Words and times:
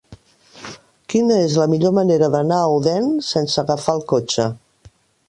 Quina 1.13 1.35
és 1.49 1.57
la 1.63 1.67
millor 1.73 1.93
manera 1.97 2.29
d'anar 2.37 2.63
a 2.63 2.71
Odèn 2.79 3.13
sense 3.29 3.63
agafar 3.65 3.97
el 3.99 4.03
cotxe? 4.15 4.49